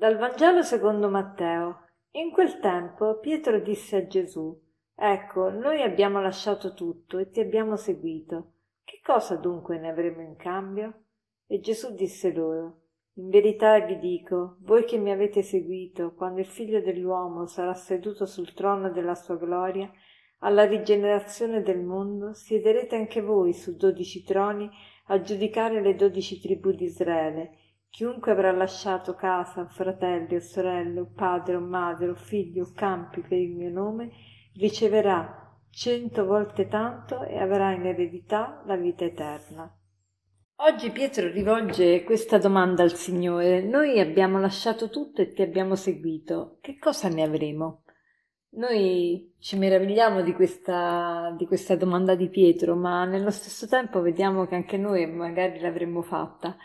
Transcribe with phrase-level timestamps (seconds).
[0.00, 1.88] Dal Vangelo secondo Matteo.
[2.12, 4.58] In quel tempo Pietro disse a Gesù,
[4.94, 8.52] Ecco, noi abbiamo lasciato tutto e ti abbiamo seguito.
[8.82, 11.02] Che cosa dunque ne avremo in cambio?
[11.46, 12.84] E Gesù disse loro,
[13.16, 18.24] In verità vi dico, voi che mi avete seguito, quando il figlio dell'uomo sarà seduto
[18.24, 19.92] sul trono della sua gloria,
[20.38, 24.66] alla rigenerazione del mondo, siederete anche voi su dodici troni
[25.08, 27.58] a giudicare le dodici tribù di Israele.
[27.90, 33.20] Chiunque avrà lasciato casa, fratelli o sorelle, o padre o madre o figli o campi
[33.20, 34.10] per il mio nome,
[34.54, 39.74] riceverà cento volte tanto e avrà in eredità la vita eterna.
[40.62, 43.62] Oggi Pietro rivolge questa domanda al Signore.
[43.62, 46.58] Noi abbiamo lasciato tutto e ti abbiamo seguito.
[46.60, 47.84] Che cosa ne avremo?
[48.52, 54.46] Noi ci meravigliamo di questa, di questa domanda di Pietro, ma nello stesso tempo vediamo
[54.46, 56.56] che anche noi magari l'avremmo fatta.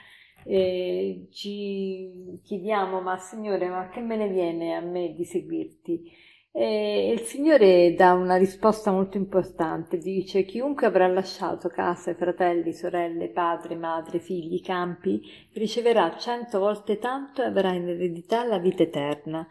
[0.48, 6.12] E ci chiediamo, ma Signore, ma che me ne viene a me di seguirti?
[6.52, 13.28] E il Signore dà una risposta molto importante, dice chiunque avrà lasciato casa, fratelli, sorelle,
[13.28, 15.22] padre, madre, figli, campi,
[15.54, 19.46] riceverà cento volte tanto e avrà in eredità la vita eterna.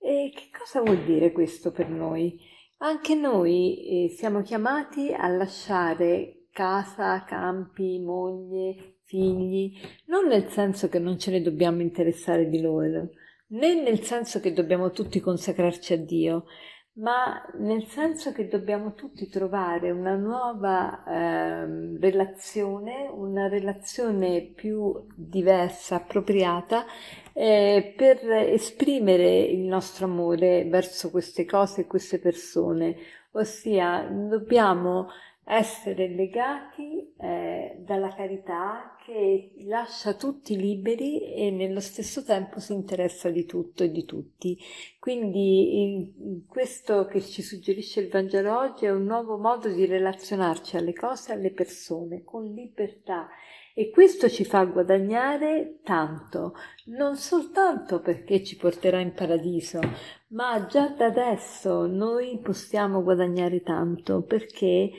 [0.00, 2.40] E che cosa vuol dire questo per noi?
[2.78, 10.98] Anche noi eh, siamo chiamati a lasciare casa, campi, moglie, figli, non nel senso che
[10.98, 13.10] non ce ne dobbiamo interessare di loro,
[13.48, 16.44] né nel senso che dobbiamo tutti consacrarci a Dio,
[16.94, 25.96] ma nel senso che dobbiamo tutti trovare una nuova eh, relazione, una relazione più diversa,
[25.96, 26.84] appropriata,
[27.34, 32.96] eh, per esprimere il nostro amore verso queste cose e queste persone,
[33.32, 35.08] ossia dobbiamo
[35.44, 43.28] essere legati eh, dalla carità che lascia tutti liberi e nello stesso tempo si interessa
[43.28, 44.56] di tutto e di tutti.
[45.00, 50.76] Quindi in questo che ci suggerisce il Vangelo oggi è un nuovo modo di relazionarci
[50.76, 53.28] alle cose e alle persone con libertà
[53.74, 56.54] e questo ci fa guadagnare tanto,
[56.86, 59.80] non soltanto perché ci porterà in paradiso,
[60.28, 64.90] ma già da adesso noi possiamo guadagnare tanto perché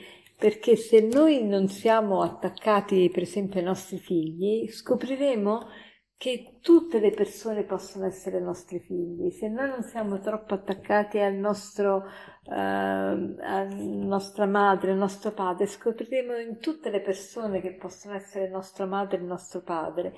[0.44, 5.68] perché se noi non siamo attaccati per esempio ai nostri figli, scopriremo
[6.18, 9.30] che tutte le persone possono essere nostri figli.
[9.30, 12.04] Se noi non siamo troppo attaccati al nostro,
[12.46, 18.50] eh, alla nostra madre, al nostro padre, scopriremo in tutte le persone che possono essere
[18.50, 20.12] nostra madre e nostro padre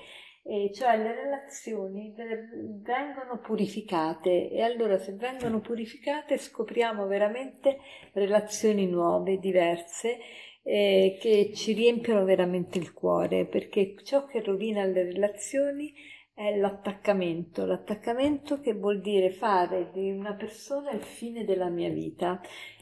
[0.47, 4.49] e cioè le relazioni vengono purificate.
[4.49, 7.79] E allora se vengono purificate scopriamo veramente
[8.13, 10.17] relazioni nuove, diverse,
[10.63, 15.93] eh, che ci riempiono veramente il cuore, perché ciò che rovina le relazioni
[16.33, 22.39] è l'attaccamento, l'attaccamento che vuol dire fare di una persona il fine della mia vita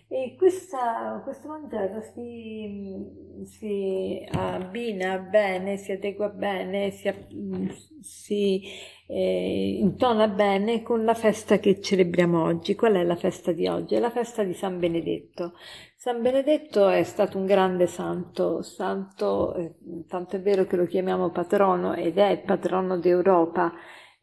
[0.08, 7.12] e questa, questo Vangelo si, si, abbina bene, si adegua bene, si,
[8.02, 8.62] si
[9.08, 12.76] eh, intona bene con la festa che celebriamo oggi.
[12.76, 13.96] Qual è la festa di oggi?
[13.96, 15.54] È la festa di San Benedetto.
[15.96, 19.74] San Benedetto è stato un grande santo, santo, eh,
[20.08, 23.74] tanto è vero che lo chiamiamo patrono ed è patrono d'Europa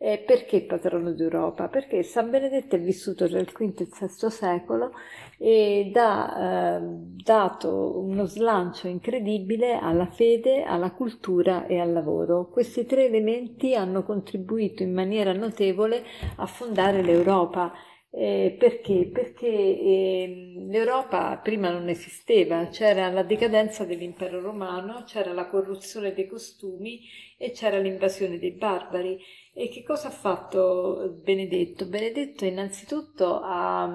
[0.04, 1.68] eh, perché patrono d'Europa?
[1.68, 4.90] Perché San Benedetto è vissuto il V e VI secolo
[5.38, 6.80] ed ha eh,
[7.22, 12.48] dato uno slancio incredibile alla fede, alla cultura e al lavoro.
[12.48, 16.02] Questi tre elementi hanno contribuito in maniera notevole
[16.34, 17.72] a fondare l'Europa.
[18.14, 19.08] Eh, perché?
[19.10, 26.26] Perché eh, l'Europa prima non esisteva, c'era la decadenza dell'impero romano, c'era la corruzione dei
[26.26, 27.00] costumi
[27.38, 29.18] e c'era l'invasione dei barbari.
[29.54, 31.86] E che cosa ha fatto Benedetto?
[31.86, 33.90] Benedetto innanzitutto ha,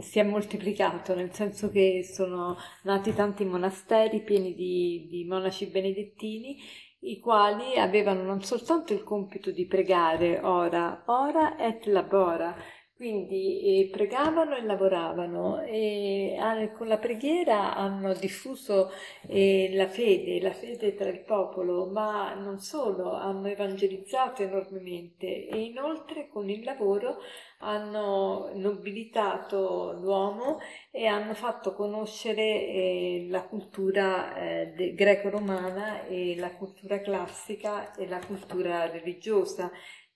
[0.00, 6.56] si è moltiplicato, nel senso che sono nati tanti monasteri pieni di, di monaci benedettini
[7.04, 12.54] i quali avevano non soltanto il compito di pregare ora, ora et labora,
[13.02, 18.92] quindi eh, pregavano e lavoravano e ah, con la preghiera hanno diffuso
[19.26, 25.62] eh, la fede, la fede tra il popolo, ma non solo, hanno evangelizzato enormemente e
[25.62, 27.18] inoltre con il lavoro
[27.58, 30.58] hanno nobilitato l'uomo
[30.90, 38.20] e hanno fatto conoscere eh, la cultura eh, greco-romana e la cultura classica e la
[38.24, 39.70] cultura religiosa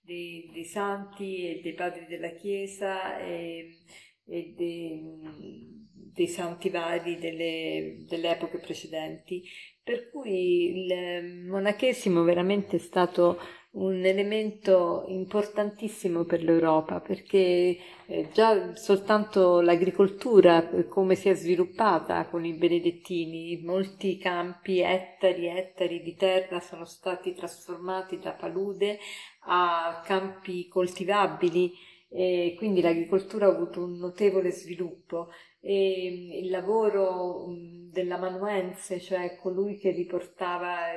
[0.07, 3.77] dei, dei santi e dei padri della Chiesa e,
[4.25, 5.83] e dei,
[6.13, 9.43] dei, santi vari delle, delle epoche precedenti.
[9.83, 13.37] Per cui il monachesimo veramente è stato
[13.77, 17.77] un elemento importantissimo per l'Europa perché
[18.07, 25.57] eh, già soltanto l'agricoltura, come si è sviluppata con i benedettini, molti campi, ettari e
[25.57, 28.97] ettari di terra sono stati trasformati da palude
[29.41, 31.71] a campi coltivabili
[32.09, 35.29] e quindi l'agricoltura ha avuto un notevole sviluppo.
[35.59, 37.45] E il lavoro
[37.91, 40.91] dell'amanuense, cioè colui che riportava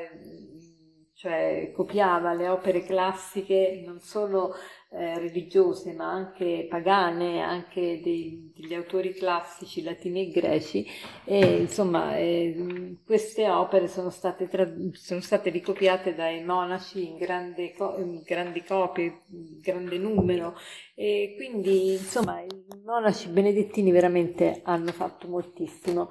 [1.21, 4.55] cioè copiava le opere classiche non solo
[4.89, 10.87] eh, religiose ma anche pagane, anche dei, degli autori classici latini e greci.
[11.27, 17.75] E insomma eh, queste opere sono state, tra- sono state ricopiate dai monaci in, grande
[17.75, 20.57] co- in grandi copie, in grande numero.
[20.95, 22.49] E quindi insomma i
[22.83, 26.09] monaci benedettini veramente hanno fatto moltissimo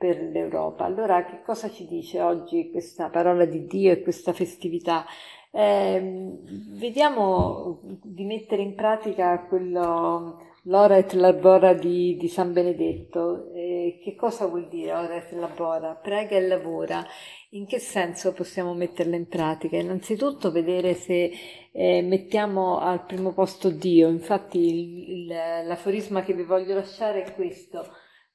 [0.00, 0.86] per l'Europa.
[0.86, 5.04] Allora, che cosa ci dice oggi questa parola di Dio e questa festività?
[5.52, 6.38] Eh,
[6.70, 13.52] vediamo di mettere in pratica quello, l'ora et labora di, di San Benedetto.
[13.52, 15.94] Eh, che cosa vuol dire ora et labora?
[15.96, 17.04] Prega e lavora.
[17.50, 19.76] In che senso possiamo metterla in pratica?
[19.76, 21.30] Innanzitutto vedere se
[21.72, 24.08] eh, mettiamo al primo posto Dio.
[24.08, 27.84] Infatti il, il, l'aforisma che vi voglio lasciare è questo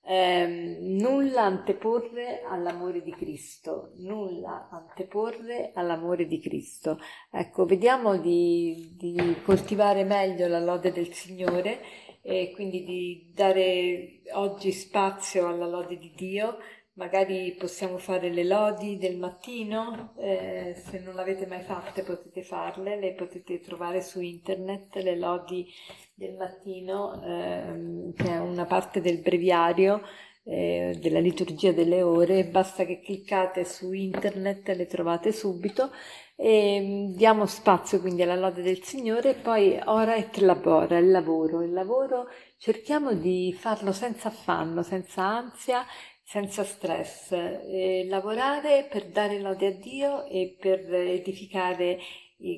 [0.07, 6.99] eh, nulla anteporre all'amore di Cristo, nulla anteporre all'amore di Cristo.
[7.31, 11.81] Ecco, vediamo di, di coltivare meglio la lode del Signore
[12.21, 16.57] e quindi di dare oggi spazio alla lode di Dio.
[16.97, 22.97] Magari possiamo fare le lodi del mattino, eh, se non l'avete mai fatte potete farle,
[22.97, 25.67] le potete trovare su internet, le lodi
[26.13, 30.01] del mattino, ehm, che è una parte del breviario
[30.45, 35.91] eh, della liturgia delle ore, basta che cliccate su internet, le trovate subito
[36.37, 39.31] e mm, diamo spazio quindi alla lode del Signore.
[39.31, 42.27] E poi ora et labora, il lavoro, il lavoro
[42.57, 45.83] cerchiamo di farlo senza affanno, senza ansia,
[46.25, 51.99] senza stress, e lavorare per dare lode a Dio e per edificare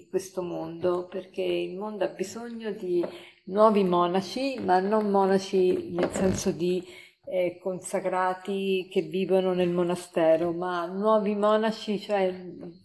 [0.09, 3.05] questo mondo, perché il mondo ha bisogno di
[3.45, 6.81] nuovi monaci, ma non monaci nel senso di
[7.25, 12.33] eh, consacrati che vivono nel monastero, ma nuovi monaci, cioè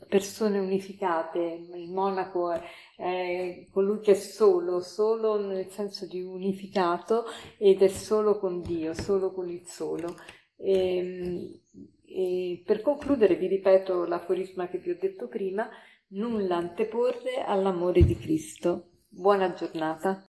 [0.08, 1.68] persone unificate.
[1.74, 2.60] Il monaco è,
[2.96, 7.24] è colui che è solo, solo nel senso di unificato
[7.56, 10.16] ed è solo con Dio, solo con il solo.
[10.62, 11.60] E, ehm,
[12.06, 15.68] e per concludere vi ripeto l'aforisma che vi ho detto prima,
[16.08, 18.90] nulla anteporre all'amore di Cristo.
[19.08, 20.24] Buona giornata.